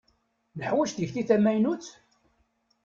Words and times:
Neḥwaǧ 0.59 0.89
tikti 0.93 1.23
tamaynut? 1.29 1.85